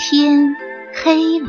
[0.00, 0.54] 天
[0.94, 1.48] 黑了，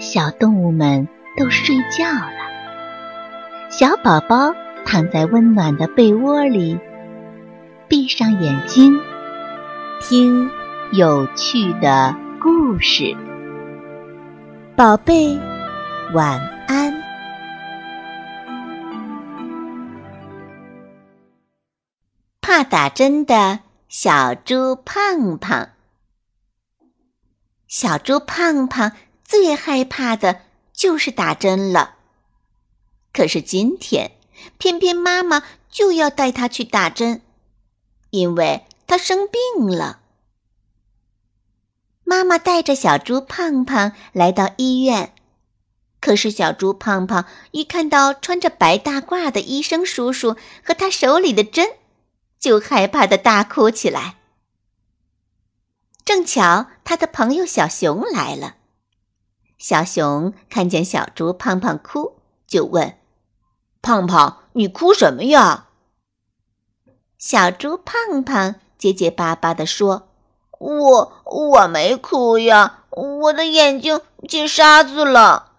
[0.00, 1.06] 小动物们
[1.38, 3.70] 都睡觉了。
[3.70, 4.52] 小宝宝
[4.84, 6.76] 躺在温暖的被窝里，
[7.86, 8.98] 闭上眼睛，
[10.00, 10.50] 听
[10.90, 13.16] 有趣的故事。
[14.74, 15.38] 宝贝，
[16.12, 16.92] 晚安。
[22.40, 25.68] 怕打针的小猪胖胖。
[27.70, 30.40] 小猪胖胖最害怕的
[30.72, 31.94] 就是打针了。
[33.12, 34.16] 可是今天，
[34.58, 37.22] 偏偏妈妈就要带他去打针，
[38.10, 40.00] 因为他生病了。
[42.02, 45.14] 妈妈带着小猪胖胖来到医院，
[46.00, 51.68] 可是小猪胖胖一看到穿着白大褂的医生叔叔和他手里的针，
[52.40, 54.16] 就害怕的大哭起来。
[56.04, 58.56] 正巧他的朋友小熊来了，
[59.58, 62.98] 小熊看见小猪胖胖哭，就问
[63.80, 65.68] ：“胖胖，你哭什么呀？”
[67.18, 70.08] 小猪胖胖结结巴巴地说
[70.58, 75.52] ：“我我没哭呀，我的眼睛进沙子了。”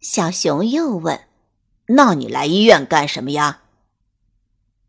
[0.00, 1.20] 小熊又问
[1.88, 3.62] ：“那你来医院干什么呀？”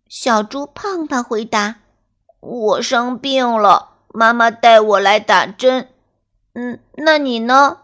[0.08, 1.78] 小猪胖胖回答
[2.40, 5.89] ：“我生病了。”妈妈带我来打针，
[6.53, 7.81] 嗯，那你呢？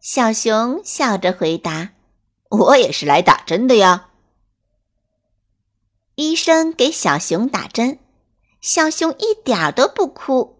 [0.00, 1.90] 小熊笑着回答
[2.50, 4.08] ：“我也是来打针的呀。”
[6.16, 8.00] 医生给小熊打针，
[8.60, 10.58] 小熊一点都不哭。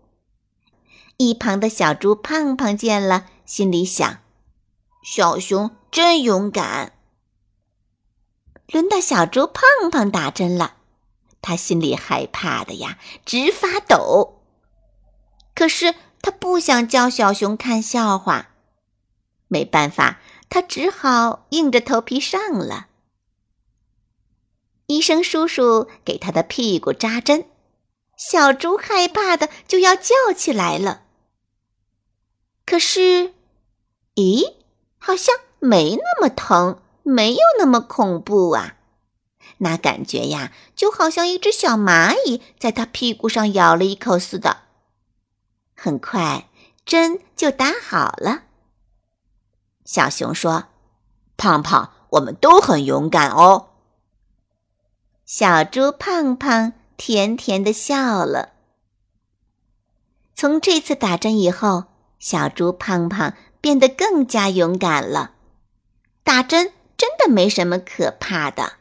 [1.17, 4.19] 一旁的小猪胖胖见了，心里想
[5.03, 6.93] ：“小熊真勇敢。”
[8.71, 10.78] 轮到小猪胖胖打针了。
[11.41, 14.41] 他心里害怕的呀，直发抖。
[15.55, 18.51] 可是他不想叫小熊看笑话，
[19.49, 22.87] 没办法，他只好硬着头皮上了。
[24.87, 27.45] 医生叔叔给他的屁股扎针，
[28.17, 31.03] 小猪害怕的就要叫起来了。
[32.65, 33.35] 可是，
[34.15, 34.55] 咦，
[34.97, 38.78] 好像没那么疼，没有那么恐怖啊。
[39.59, 44.63] 那感觉呀，就好像一只小蚂蚁在他屁股上咬了一口似的。
[45.75, 46.49] 很快，
[46.85, 48.43] 针就打好了。
[49.85, 50.65] 小熊说
[51.37, 53.71] ：“胖胖，我们都很勇敢哦。”
[55.25, 58.53] 小猪胖胖甜甜的笑了。
[60.35, 61.85] 从这次打针以后，
[62.19, 65.33] 小猪胖胖变得更加勇敢了。
[66.23, 68.78] 打针真的没什么可怕的。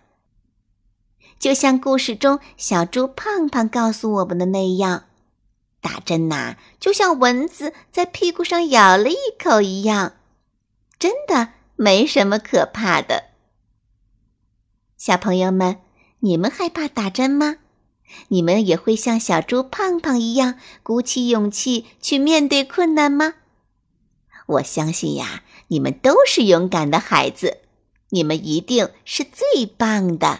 [1.39, 5.05] 就像故事中小猪胖胖告诉我们的那样，
[5.81, 10.13] 打针呐，就像蚊子在屁股上咬了一口一样，
[10.97, 13.25] 真的没什么可怕的。
[14.97, 15.77] 小朋友们，
[16.21, 17.57] 你们害怕打针吗？
[18.29, 23.35] 你们也会像小猪胖胖一样鼓起勇气去面对困难吗？
[24.47, 27.59] 我相信呀，你们都是勇敢的孩子，
[28.09, 30.39] 你们一定是最棒的。